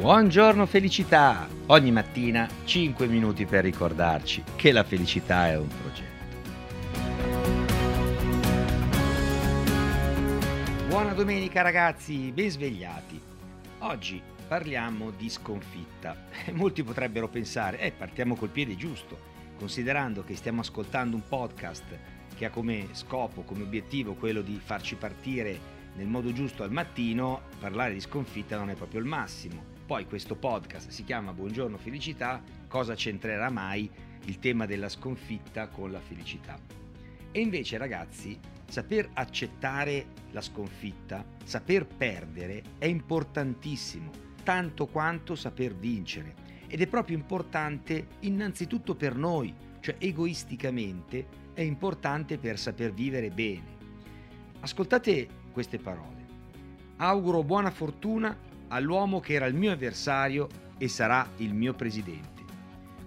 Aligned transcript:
Buongiorno 0.00 0.64
felicità! 0.64 1.46
Ogni 1.66 1.90
mattina 1.90 2.48
5 2.64 3.06
minuti 3.06 3.44
per 3.44 3.62
ricordarci 3.62 4.42
che 4.56 4.72
la 4.72 4.82
felicità 4.82 5.48
è 5.48 5.58
un 5.58 5.68
progetto. 5.68 6.24
Buona 10.88 11.12
domenica 11.12 11.60
ragazzi, 11.60 12.32
ben 12.32 12.48
svegliati. 12.48 13.20
Oggi 13.80 14.22
parliamo 14.48 15.10
di 15.10 15.28
sconfitta. 15.28 16.16
Molti 16.52 16.82
potrebbero 16.82 17.28
pensare, 17.28 17.78
eh, 17.80 17.92
partiamo 17.92 18.36
col 18.36 18.48
piede 18.48 18.76
giusto, 18.76 19.18
considerando 19.58 20.24
che 20.24 20.34
stiamo 20.34 20.62
ascoltando 20.62 21.14
un 21.14 21.28
podcast 21.28 21.84
che 22.34 22.46
ha 22.46 22.50
come 22.50 22.88
scopo, 22.92 23.42
come 23.42 23.64
obiettivo 23.64 24.14
quello 24.14 24.40
di 24.40 24.58
farci 24.64 24.94
partire 24.94 25.60
nel 25.96 26.06
modo 26.06 26.32
giusto 26.32 26.62
al 26.62 26.72
mattino, 26.72 27.42
parlare 27.58 27.92
di 27.92 28.00
sconfitta 28.00 28.56
non 28.56 28.70
è 28.70 28.74
proprio 28.74 29.00
il 29.00 29.06
massimo. 29.06 29.79
Poi 29.90 30.06
questo 30.06 30.36
podcast 30.36 30.90
si 30.90 31.02
chiama 31.02 31.32
Buongiorno 31.32 31.76
Felicità, 31.76 32.40
cosa 32.68 32.94
c'entrerà 32.94 33.50
mai 33.50 33.90
il 34.26 34.38
tema 34.38 34.64
della 34.64 34.88
sconfitta 34.88 35.66
con 35.66 35.90
la 35.90 35.98
felicità? 35.98 36.56
E 37.32 37.40
invece 37.40 37.76
ragazzi, 37.76 38.38
saper 38.68 39.10
accettare 39.14 40.06
la 40.30 40.42
sconfitta, 40.42 41.24
saper 41.42 41.88
perdere 41.88 42.62
è 42.78 42.84
importantissimo, 42.84 44.12
tanto 44.44 44.86
quanto 44.86 45.34
saper 45.34 45.74
vincere. 45.74 46.34
Ed 46.68 46.80
è 46.80 46.86
proprio 46.86 47.16
importante 47.16 48.10
innanzitutto 48.20 48.94
per 48.94 49.16
noi, 49.16 49.52
cioè 49.80 49.96
egoisticamente 49.98 51.26
è 51.52 51.62
importante 51.62 52.38
per 52.38 52.60
saper 52.60 52.92
vivere 52.92 53.30
bene. 53.30 53.76
Ascoltate 54.60 55.26
queste 55.50 55.78
parole. 55.78 56.18
Auguro 56.98 57.42
buona 57.42 57.72
fortuna 57.72 58.49
all'uomo 58.70 59.20
che 59.20 59.34
era 59.34 59.46
il 59.46 59.54
mio 59.54 59.70
avversario 59.70 60.48
e 60.78 60.88
sarà 60.88 61.28
il 61.36 61.54
mio 61.54 61.74
presidente. 61.74 62.42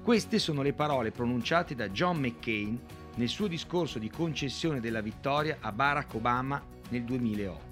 Queste 0.02 0.40
sono 0.40 0.62
le 0.62 0.74
parole 0.74 1.12
pronunciate 1.12 1.76
da 1.76 1.90
John 1.90 2.18
McCain 2.18 2.80
nel 3.16 3.30
suo 3.30 3.48
discorso 3.48 4.00
di 4.00 4.10
concessione 4.10 4.80
della 4.80 5.02
vittoria 5.02 5.58
a 5.60 5.72
Barack 5.72 6.14
Obama 6.16 6.62
nel 6.90 7.04
2008. 7.04 7.72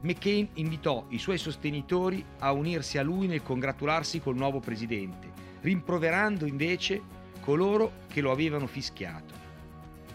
McCain 0.00 0.48
invitò 0.54 1.06
i 1.08 1.18
suoi 1.18 1.38
sostenitori 1.38 2.24
a 2.38 2.52
unirsi 2.52 2.98
a 2.98 3.02
lui 3.02 3.26
nel 3.26 3.42
congratularsi 3.42 4.20
col 4.20 4.36
nuovo 4.36 4.60
presidente, 4.60 5.30
rimproverando 5.60 6.46
invece 6.46 7.02
coloro 7.40 8.04
che 8.08 8.20
lo 8.20 8.30
avevano 8.30 8.66
fischiato. 8.66 9.34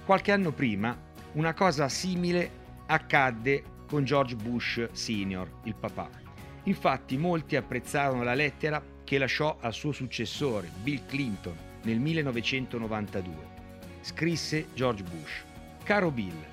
Qualche 0.06 0.32
anno 0.32 0.52
prima 0.52 0.98
una 1.34 1.54
cosa 1.54 1.88
simile 1.88 2.60
accadde 2.88 3.64
con 3.88 4.04
George 4.04 4.36
Bush 4.36 4.90
Sr., 4.92 5.50
il 5.64 5.76
papà. 5.76 6.10
Infatti 6.64 7.18
molti 7.18 7.56
apprezzarono 7.56 8.24
la 8.24 8.34
lettera 8.34 8.82
che 9.04 9.18
lasciò 9.18 9.58
al 9.60 9.74
suo 9.74 9.92
successore, 9.92 10.70
Bill 10.82 11.06
Clinton, 11.08 11.58
nel 11.84 12.00
1992. 12.00 13.60
Scrisse 14.02 14.68
George 14.74 15.04
Bush, 15.04 15.44
Caro 15.84 16.12
Bill, 16.12 16.50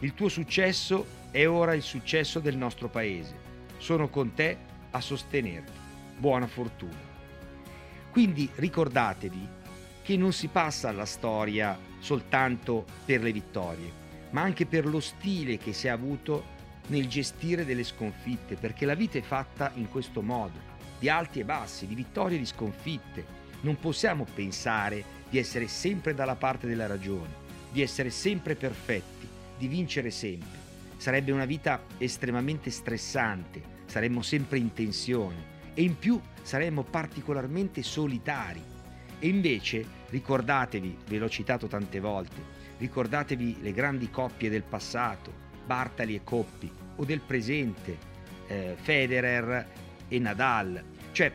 il 0.00 0.14
tuo 0.14 0.28
successo 0.28 1.18
è 1.30 1.46
ora 1.46 1.74
il 1.74 1.82
successo 1.82 2.40
del 2.40 2.56
nostro 2.56 2.88
paese. 2.88 3.48
Sono 3.76 4.08
con 4.08 4.34
te 4.34 4.56
a 4.90 5.00
sostenerti. 5.00 5.78
Buona 6.16 6.46
fortuna. 6.46 7.08
Quindi 8.10 8.50
ricordatevi 8.54 9.48
che 10.02 10.16
non 10.16 10.32
si 10.32 10.48
passa 10.48 10.88
alla 10.88 11.04
storia 11.04 11.78
soltanto 11.98 12.84
per 13.04 13.22
le 13.22 13.30
vittorie, 13.30 13.92
ma 14.30 14.40
anche 14.40 14.66
per 14.66 14.86
lo 14.86 15.00
stile 15.00 15.58
che 15.58 15.72
si 15.72 15.86
è 15.86 15.90
avuto 15.90 16.58
nel 16.90 17.08
gestire 17.08 17.64
delle 17.64 17.82
sconfitte, 17.82 18.54
perché 18.54 18.84
la 18.84 18.94
vita 18.94 19.18
è 19.18 19.22
fatta 19.22 19.72
in 19.74 19.88
questo 19.88 20.22
modo, 20.22 20.58
di 20.98 21.08
alti 21.08 21.40
e 21.40 21.44
bassi, 21.44 21.86
di 21.86 21.94
vittorie 21.94 22.36
e 22.36 22.40
di 22.40 22.46
sconfitte. 22.46 23.38
Non 23.62 23.78
possiamo 23.78 24.26
pensare 24.32 25.02
di 25.28 25.38
essere 25.38 25.66
sempre 25.66 26.14
dalla 26.14 26.36
parte 26.36 26.66
della 26.66 26.86
ragione, 26.86 27.48
di 27.70 27.82
essere 27.82 28.10
sempre 28.10 28.54
perfetti, 28.54 29.26
di 29.58 29.66
vincere 29.66 30.10
sempre. 30.10 30.58
Sarebbe 30.96 31.32
una 31.32 31.46
vita 31.46 31.82
estremamente 31.98 32.70
stressante, 32.70 33.62
saremmo 33.86 34.22
sempre 34.22 34.58
in 34.58 34.72
tensione 34.72 35.58
e 35.74 35.82
in 35.82 35.98
più 35.98 36.20
saremmo 36.42 36.82
particolarmente 36.82 37.82
solitari. 37.82 38.62
E 39.18 39.28
invece 39.28 39.84
ricordatevi, 40.08 40.98
ve 41.06 41.18
l'ho 41.18 41.28
citato 41.28 41.66
tante 41.66 42.00
volte, 42.00 42.58
Ricordatevi 42.80 43.58
le 43.60 43.72
grandi 43.72 44.08
coppie 44.08 44.48
del 44.48 44.62
passato, 44.62 45.30
Bartali 45.66 46.14
e 46.14 46.24
Coppi, 46.24 46.72
o 46.96 47.04
del 47.04 47.20
presente, 47.20 47.96
eh, 48.46 48.76
Federer 48.80 49.66
e 50.08 50.18
Nadal. 50.18 50.82
Cioè, 51.12 51.32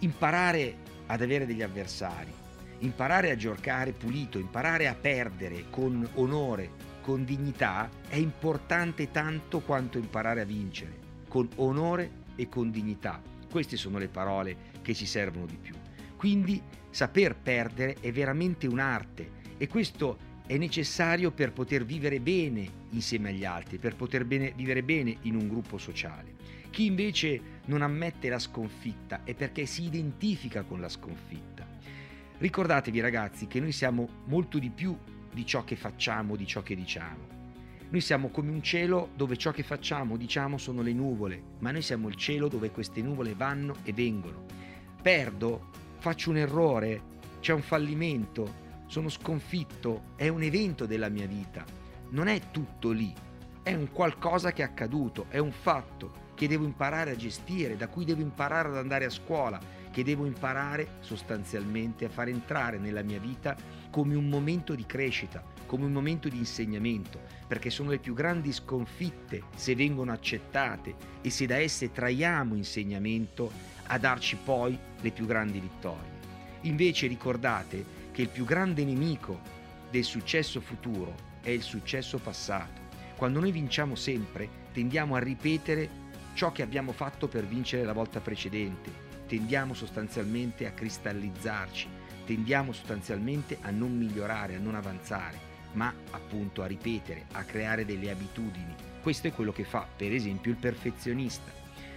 imparare 0.00 0.76
ad 1.06 1.22
avere 1.22 1.46
degli 1.46 1.62
avversari, 1.62 2.32
imparare 2.80 3.30
a 3.30 3.36
giocare 3.36 3.92
pulito, 3.92 4.38
imparare 4.38 4.86
a 4.86 4.94
perdere 4.94 5.64
con 5.70 6.08
onore, 6.14 6.70
con 7.02 7.24
dignità, 7.24 7.88
è 8.08 8.16
importante 8.16 9.10
tanto 9.10 9.60
quanto 9.60 9.98
imparare 9.98 10.42
a 10.42 10.44
vincere, 10.44 10.98
con 11.28 11.48
onore 11.56 12.10
e 12.36 12.48
con 12.48 12.70
dignità. 12.70 13.20
Queste 13.50 13.76
sono 13.76 13.98
le 13.98 14.08
parole 14.08 14.56
che 14.82 14.94
ci 14.94 15.06
servono 15.06 15.46
di 15.46 15.56
più. 15.56 15.74
Quindi 16.16 16.60
saper 16.90 17.36
perdere 17.36 17.96
è 18.00 18.12
veramente 18.12 18.66
un'arte 18.66 19.30
e 19.56 19.66
questo 19.68 20.18
è 20.48 20.56
necessario 20.56 21.30
per 21.30 21.52
poter 21.52 21.84
vivere 21.84 22.20
bene 22.20 22.66
insieme 22.92 23.28
agli 23.28 23.44
altri, 23.44 23.76
per 23.76 23.94
poter 23.94 24.24
bene, 24.24 24.54
vivere 24.56 24.82
bene 24.82 25.14
in 25.22 25.34
un 25.34 25.46
gruppo 25.46 25.76
sociale. 25.76 26.36
Chi 26.70 26.86
invece 26.86 27.40
non 27.66 27.82
ammette 27.82 28.30
la 28.30 28.38
sconfitta 28.38 29.24
è 29.24 29.34
perché 29.34 29.66
si 29.66 29.84
identifica 29.84 30.62
con 30.62 30.80
la 30.80 30.88
sconfitta. 30.88 31.66
Ricordatevi 32.38 32.98
ragazzi 32.98 33.46
che 33.46 33.60
noi 33.60 33.72
siamo 33.72 34.08
molto 34.24 34.58
di 34.58 34.70
più 34.70 34.96
di 35.30 35.44
ciò 35.44 35.64
che 35.64 35.76
facciamo, 35.76 36.34
di 36.34 36.46
ciò 36.46 36.62
che 36.62 36.74
diciamo. 36.74 37.36
Noi 37.90 38.00
siamo 38.00 38.30
come 38.30 38.50
un 38.50 38.62
cielo 38.62 39.10
dove 39.16 39.36
ciò 39.36 39.50
che 39.50 39.62
facciamo, 39.62 40.16
diciamo, 40.16 40.56
sono 40.56 40.80
le 40.80 40.94
nuvole, 40.94 41.42
ma 41.58 41.72
noi 41.72 41.82
siamo 41.82 42.08
il 42.08 42.14
cielo 42.14 42.48
dove 42.48 42.70
queste 42.70 43.02
nuvole 43.02 43.34
vanno 43.34 43.76
e 43.82 43.92
vengono. 43.92 44.46
Perdo, 45.02 45.68
faccio 45.98 46.30
un 46.30 46.38
errore, 46.38 47.02
c'è 47.40 47.52
un 47.52 47.62
fallimento, 47.62 48.66
sono 48.88 49.08
sconfitto, 49.08 50.14
è 50.16 50.28
un 50.28 50.42
evento 50.42 50.86
della 50.86 51.08
mia 51.08 51.26
vita, 51.26 51.64
non 52.10 52.26
è 52.26 52.40
tutto 52.50 52.90
lì, 52.90 53.14
è 53.62 53.74
un 53.74 53.92
qualcosa 53.92 54.50
che 54.52 54.62
è 54.62 54.64
accaduto, 54.64 55.26
è 55.28 55.38
un 55.38 55.52
fatto 55.52 56.26
che 56.34 56.48
devo 56.48 56.64
imparare 56.64 57.10
a 57.10 57.16
gestire, 57.16 57.76
da 57.76 57.88
cui 57.88 58.04
devo 58.04 58.22
imparare 58.22 58.68
ad 58.68 58.76
andare 58.76 59.04
a 59.04 59.10
scuola, 59.10 59.60
che 59.90 60.02
devo 60.04 60.24
imparare 60.24 60.96
sostanzialmente 61.00 62.06
a 62.06 62.08
far 62.08 62.28
entrare 62.28 62.78
nella 62.78 63.02
mia 63.02 63.18
vita 63.18 63.56
come 63.90 64.14
un 64.14 64.28
momento 64.28 64.74
di 64.74 64.86
crescita, 64.86 65.42
come 65.66 65.84
un 65.84 65.92
momento 65.92 66.28
di 66.28 66.38
insegnamento, 66.38 67.20
perché 67.46 67.68
sono 67.68 67.90
le 67.90 67.98
più 67.98 68.14
grandi 68.14 68.52
sconfitte 68.52 69.42
se 69.54 69.74
vengono 69.74 70.12
accettate 70.12 70.94
e 71.20 71.28
se 71.28 71.44
da 71.46 71.56
esse 71.56 71.92
traiamo 71.92 72.54
insegnamento 72.54 73.50
a 73.88 73.98
darci 73.98 74.36
poi 74.36 74.78
le 75.00 75.10
più 75.10 75.26
grandi 75.26 75.60
vittorie. 75.60 76.16
Invece 76.62 77.06
ricordate 77.06 77.96
che 78.18 78.24
il 78.24 78.30
più 78.30 78.44
grande 78.44 78.84
nemico 78.84 79.38
del 79.92 80.02
successo 80.02 80.60
futuro 80.60 81.14
è 81.40 81.50
il 81.50 81.62
successo 81.62 82.18
passato. 82.18 82.80
Quando 83.14 83.38
noi 83.38 83.52
vinciamo 83.52 83.94
sempre, 83.94 84.48
tendiamo 84.72 85.14
a 85.14 85.20
ripetere 85.20 85.88
ciò 86.34 86.50
che 86.50 86.62
abbiamo 86.62 86.90
fatto 86.90 87.28
per 87.28 87.46
vincere 87.46 87.84
la 87.84 87.92
volta 87.92 88.18
precedente, 88.18 88.90
tendiamo 89.28 89.72
sostanzialmente 89.72 90.66
a 90.66 90.72
cristallizzarci, 90.72 91.86
tendiamo 92.26 92.72
sostanzialmente 92.72 93.58
a 93.60 93.70
non 93.70 93.96
migliorare, 93.96 94.56
a 94.56 94.58
non 94.58 94.74
avanzare, 94.74 95.38
ma 95.74 95.94
appunto 96.10 96.62
a 96.62 96.66
ripetere, 96.66 97.26
a 97.34 97.44
creare 97.44 97.84
delle 97.84 98.10
abitudini. 98.10 98.74
Questo 99.00 99.28
è 99.28 99.32
quello 99.32 99.52
che 99.52 99.62
fa 99.62 99.86
per 99.96 100.12
esempio 100.12 100.50
il 100.50 100.56
perfezionista. 100.56 101.52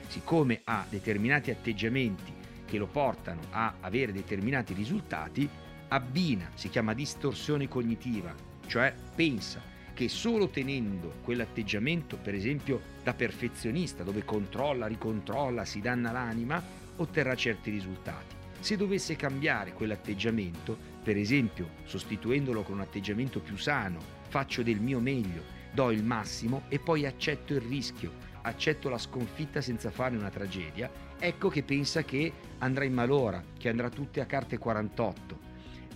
Siccome 0.05 0.61
ha 0.65 0.85
determinati 0.87 1.49
atteggiamenti 1.49 2.31
che 2.63 2.77
lo 2.77 2.85
portano 2.85 3.41
a 3.49 3.73
avere 3.79 4.13
determinati 4.13 4.75
risultati, 4.75 5.49
abbina, 5.93 6.49
si 6.53 6.69
chiama 6.69 6.93
distorsione 6.93 7.67
cognitiva, 7.67 8.33
cioè 8.65 8.93
pensa 9.15 9.61
che 9.93 10.07
solo 10.07 10.47
tenendo 10.47 11.15
quell'atteggiamento, 11.21 12.17
per 12.17 12.33
esempio 12.33 12.81
da 13.03 13.13
perfezionista, 13.13 14.03
dove 14.03 14.23
controlla, 14.23 14.87
ricontrolla, 14.87 15.65
si 15.65 15.81
danna 15.81 16.11
l'anima, 16.11 16.63
otterrà 16.95 17.35
certi 17.35 17.71
risultati. 17.71 18.35
Se 18.59 18.77
dovesse 18.77 19.17
cambiare 19.17 19.73
quell'atteggiamento, 19.73 20.77
per 21.03 21.17
esempio 21.17 21.69
sostituendolo 21.83 22.63
con 22.63 22.75
un 22.75 22.81
atteggiamento 22.81 23.39
più 23.41 23.57
sano, 23.57 23.99
faccio 24.29 24.63
del 24.63 24.79
mio 24.79 24.99
meglio, 24.99 25.43
do 25.73 25.91
il 25.91 26.03
massimo 26.03 26.63
e 26.69 26.79
poi 26.79 27.05
accetto 27.05 27.53
il 27.53 27.61
rischio, 27.61 28.13
accetto 28.43 28.87
la 28.87 28.97
sconfitta 28.97 29.59
senza 29.59 29.91
fare 29.91 30.15
una 30.15 30.29
tragedia, 30.29 30.89
ecco 31.19 31.49
che 31.49 31.63
pensa 31.63 32.03
che 32.03 32.31
andrà 32.59 32.85
in 32.85 32.93
malora, 32.93 33.43
che 33.57 33.67
andrà 33.67 33.89
tutte 33.89 34.21
a 34.21 34.25
carte 34.25 34.57
48 34.57 35.40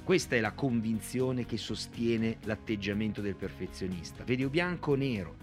questa 0.06 0.36
è 0.36 0.40
la 0.40 0.52
convinzione 0.52 1.48
che 1.48 1.58
sostiene 1.58 2.38
l'atteggiamento 2.44 3.22
del 3.22 3.36
perfezionista. 3.36 4.24
Vedi 4.24 4.44
o 4.44 4.50
bianco 4.52 4.92
o 4.92 4.96
nero. 4.96 5.36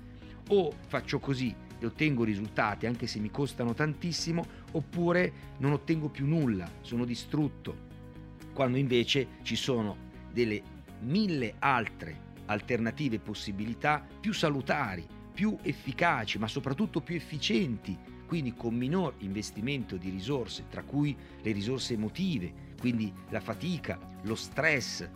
O 0.51 0.73
faccio 0.87 1.19
così 1.19 1.53
e 1.81 1.85
ottengo 1.85 2.23
risultati 2.23 2.87
anche 2.87 3.09
se 3.09 3.19
mi 3.19 3.29
costano 3.29 3.75
tantissimo, 3.75 4.47
oppure 4.71 5.33
non 5.59 5.73
ottengo 5.73 6.09
più 6.09 6.27
nulla, 6.29 6.71
sono 6.81 7.05
distrutto. 7.05 7.91
Quando 8.55 8.79
invece 8.79 9.27
ci 9.43 9.57
sono 9.57 9.97
delle 10.33 10.63
mille 11.01 11.57
altre 11.59 12.31
alternative 12.47 13.19
possibilità 13.19 14.07
più 14.21 14.33
salutari, 14.33 15.05
più 15.35 15.59
efficaci, 15.61 16.39
ma 16.39 16.47
soprattutto 16.47 17.01
più 17.01 17.17
efficienti, 17.17 17.99
quindi 18.33 18.55
con 18.55 18.75
minor 18.75 19.17
investimento 19.19 19.99
di 19.99 20.09
risorse, 20.09 20.65
tra 20.71 20.83
cui 20.83 21.15
le 21.43 21.53
risorse 21.53 21.93
emotive, 21.93 22.71
quindi 22.81 23.13
la 23.29 23.41
fatica, 23.41 23.99
lo 24.23 24.35
stress, 24.35 25.07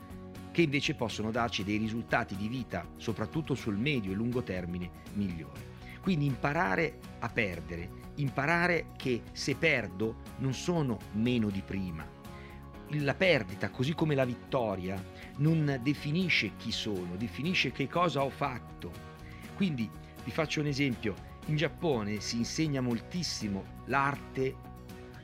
che 0.51 0.61
invece 0.61 0.95
possono 0.95 1.31
darci 1.31 1.65
dei 1.65 1.79
risultati 1.79 2.37
di 2.37 2.47
vita, 2.47 2.87
soprattutto 2.99 3.55
sul 3.55 3.79
medio 3.79 4.13
e 4.13 4.15
lungo 4.15 4.43
termine, 4.43 4.91
migliori. 5.15 5.63
Quindi 6.03 6.27
imparare 6.27 6.99
a 7.21 7.31
perdere, 7.31 7.89
imparare 8.17 8.89
che 8.99 9.23
se 9.33 9.55
perdo 9.55 10.17
non 10.41 10.53
sono 10.53 10.99
meno 11.13 11.49
di 11.49 11.63
prima. 11.63 12.07
La 12.91 13.15
perdita, 13.15 13.71
così 13.71 13.95
come 13.95 14.15
la 14.15 14.27
vittoria, 14.27 15.03
non 15.39 15.81
definisce 15.83 16.55
chi 16.59 16.71
sono, 16.71 17.17
definisce 17.17 17.73
che 17.73 17.89
cosa 17.89 18.23
ho 18.23 18.29
fatto. 18.29 18.93
Quindi 19.55 19.89
vi 20.23 20.31
faccio 20.31 20.61
un 20.61 20.67
esempio, 20.67 21.26
in 21.47 21.57
Giappone 21.57 22.21
si 22.21 22.37
insegna 22.37 22.81
moltissimo 22.81 23.65
l'arte, 23.87 24.55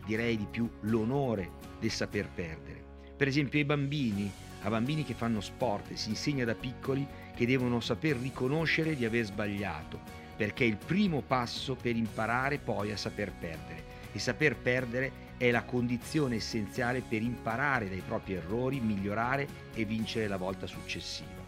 direi 0.05 0.37
di 0.37 0.47
più 0.49 0.71
l'onore 0.83 1.51
del 1.81 1.91
saper 1.91 2.29
perdere. 2.29 2.83
Per 3.17 3.27
esempio 3.27 3.59
ai 3.59 3.65
bambini 3.65 4.31
a 4.65 4.69
bambini 4.69 5.05
che 5.05 5.15
fanno 5.15 5.41
sport 5.41 5.93
si 5.95 6.11
insegna 6.11 6.45
da 6.45 6.55
piccoli 6.55 7.05
che 7.35 7.47
devono 7.47 7.81
saper 7.81 8.17
riconoscere 8.17 8.95
di 8.95 9.05
aver 9.05 9.25
sbagliato, 9.25 9.99
perché 10.37 10.65
è 10.65 10.69
il 10.69 10.77
primo 10.77 11.23
passo 11.23 11.75
per 11.75 11.97
imparare 11.97 12.59
poi 12.59 12.93
a 12.93 12.97
saper 12.97 13.33
perdere. 13.33 13.91
E 14.13 14.19
saper 14.21 14.57
perdere 14.57 15.31
è 15.37 15.51
la 15.51 15.65
condizione 15.65 16.37
essenziale 16.37 17.01
per 17.01 17.23
imparare 17.23 17.89
dai 17.89 18.03
propri 18.07 18.35
errori, 18.35 18.79
migliorare 18.79 19.49
e 19.75 19.85
vincere 19.85 20.29
la 20.29 20.37
volta 20.37 20.69
successiva. 20.69 21.43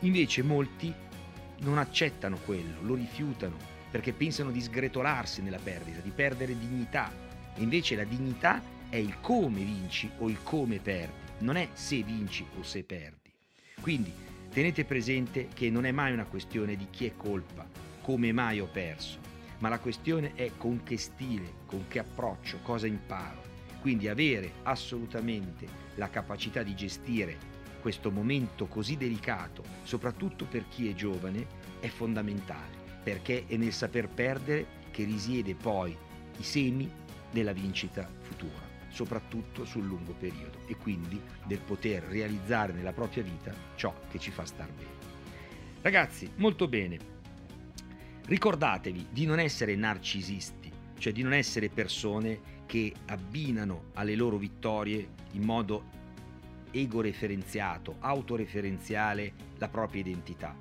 Invece 0.00 0.42
molti 0.42 0.92
non 1.60 1.78
accettano 1.78 2.36
quello, 2.44 2.82
lo 2.82 2.94
rifiutano, 2.94 3.77
perché 3.90 4.12
pensano 4.12 4.50
di 4.50 4.60
sgretolarsi 4.60 5.42
nella 5.42 5.58
perdita, 5.58 6.00
di 6.00 6.10
perdere 6.10 6.58
dignità. 6.58 7.10
Invece 7.56 7.96
la 7.96 8.04
dignità 8.04 8.62
è 8.88 8.96
il 8.96 9.20
come 9.20 9.62
vinci 9.62 10.10
o 10.18 10.28
il 10.28 10.42
come 10.42 10.78
perdi 10.78 11.26
non 11.40 11.56
è 11.56 11.68
se 11.72 12.02
vinci 12.02 12.44
o 12.58 12.62
se 12.62 12.82
perdi. 12.82 13.32
Quindi 13.80 14.12
tenete 14.50 14.84
presente 14.84 15.48
che 15.54 15.70
non 15.70 15.84
è 15.84 15.92
mai 15.92 16.12
una 16.12 16.24
questione 16.24 16.76
di 16.76 16.88
chi 16.90 17.06
è 17.06 17.12
colpa, 17.16 17.66
come 18.02 18.32
mai 18.32 18.60
ho 18.60 18.66
perso, 18.66 19.18
ma 19.58 19.68
la 19.68 19.78
questione 19.78 20.32
è 20.34 20.50
con 20.56 20.82
che 20.82 20.96
stile, 20.96 21.52
con 21.66 21.86
che 21.88 21.98
approccio, 21.98 22.58
cosa 22.62 22.86
imparo. 22.86 23.46
Quindi 23.80 24.08
avere 24.08 24.54
assolutamente 24.64 25.66
la 25.94 26.10
capacità 26.10 26.62
di 26.62 26.74
gestire 26.74 27.56
questo 27.80 28.10
momento 28.10 28.66
così 28.66 28.96
delicato, 28.96 29.62
soprattutto 29.84 30.44
per 30.46 30.66
chi 30.68 30.88
è 30.88 30.94
giovane, 30.94 31.46
è 31.78 31.86
fondamentale, 31.86 32.87
perché 33.02 33.44
è 33.46 33.56
nel 33.56 33.72
saper 33.72 34.08
perdere 34.08 34.66
che 34.90 35.04
risiede 35.04 35.54
poi 35.54 35.96
i 36.38 36.42
semi 36.42 36.90
della 37.30 37.52
vincita 37.52 38.08
futura 38.20 38.68
soprattutto 38.90 39.64
sul 39.64 39.84
lungo 39.84 40.12
periodo 40.12 40.60
e 40.66 40.76
quindi 40.76 41.20
del 41.44 41.60
poter 41.60 42.02
realizzare 42.04 42.72
nella 42.72 42.92
propria 42.92 43.22
vita 43.22 43.54
ciò 43.76 43.94
che 44.10 44.18
ci 44.18 44.30
fa 44.30 44.44
star 44.44 44.70
bene. 44.72 44.96
Ragazzi, 45.82 46.30
molto 46.36 46.66
bene. 46.66 46.98
Ricordatevi 48.26 49.08
di 49.10 49.24
non 49.24 49.38
essere 49.38 49.76
narcisisti, 49.76 50.70
cioè 50.98 51.12
di 51.12 51.22
non 51.22 51.32
essere 51.32 51.68
persone 51.68 52.56
che 52.66 52.92
abbinano 53.06 53.90
alle 53.94 54.16
loro 54.16 54.36
vittorie 54.36 55.08
in 55.32 55.42
modo 55.42 55.96
ego-referenziato, 56.70 57.96
autoreferenziale 58.00 59.32
la 59.58 59.68
propria 59.68 60.00
identità. 60.00 60.54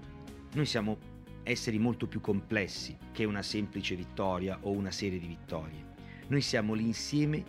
Noi 0.53 0.65
siamo 0.65 1.06
esseri 1.47 1.79
molto 1.79 2.07
più 2.07 2.19
complessi 2.19 2.97
che 3.11 3.23
una 3.23 3.41
semplice 3.41 3.95
vittoria 3.95 4.57
o 4.61 4.71
una 4.71 4.91
serie 4.91 5.19
di 5.19 5.27
vittorie. 5.27 5.95
Noi 6.27 6.41
siamo 6.41 6.73
l'insieme 6.73 7.43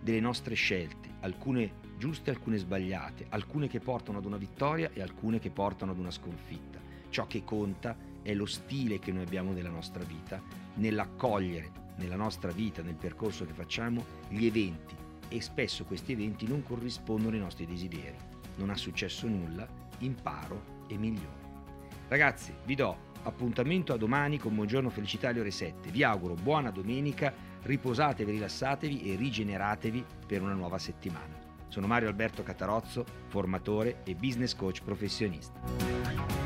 delle 0.00 0.20
nostre 0.20 0.54
scelte, 0.54 1.16
alcune 1.20 1.84
giuste, 1.98 2.30
alcune 2.30 2.56
sbagliate, 2.56 3.26
alcune 3.30 3.68
che 3.68 3.80
portano 3.80 4.18
ad 4.18 4.24
una 4.24 4.36
vittoria 4.36 4.90
e 4.92 5.02
alcune 5.02 5.38
che 5.38 5.50
portano 5.50 5.92
ad 5.92 5.98
una 5.98 6.10
sconfitta. 6.10 6.80
Ciò 7.10 7.26
che 7.26 7.44
conta 7.44 7.96
è 8.22 8.34
lo 8.34 8.46
stile 8.46 8.98
che 8.98 9.12
noi 9.12 9.24
abbiamo 9.24 9.52
nella 9.52 9.70
nostra 9.70 10.02
vita, 10.02 10.42
nell'accogliere 10.74 11.84
nella 11.96 12.16
nostra 12.16 12.50
vita, 12.50 12.82
nel 12.82 12.94
percorso 12.94 13.44
che 13.44 13.52
facciamo, 13.52 14.04
gli 14.28 14.46
eventi 14.46 14.94
e 15.28 15.40
spesso 15.40 15.84
questi 15.84 16.12
eventi 16.12 16.46
non 16.46 16.62
corrispondono 16.62 17.34
ai 17.34 17.40
nostri 17.40 17.66
desideri. 17.66 18.16
Non 18.56 18.70
ha 18.70 18.76
successo 18.76 19.26
nulla, 19.26 19.66
imparo 19.98 20.84
e 20.88 20.96
miglioro. 20.96 21.44
Ragazzi, 22.08 22.54
vi 22.64 22.74
do 22.74 23.05
appuntamento 23.26 23.92
a 23.92 23.96
domani 23.96 24.38
con 24.38 24.54
Buongiorno 24.54 24.88
Felicità 24.88 25.28
alle 25.28 25.40
ore 25.40 25.50
7. 25.50 25.90
Vi 25.90 26.02
auguro 26.02 26.34
buona 26.34 26.70
domenica 26.70 27.32
riposatevi, 27.62 28.30
rilassatevi 28.30 29.12
e 29.12 29.16
rigeneratevi 29.16 30.04
per 30.26 30.40
una 30.42 30.54
nuova 30.54 30.78
settimana. 30.78 31.36
Sono 31.68 31.88
Mario 31.88 32.08
Alberto 32.08 32.42
Catarozzo, 32.42 33.04
formatore 33.26 34.02
e 34.04 34.14
business 34.14 34.54
coach 34.54 34.82
professionista. 34.82 36.45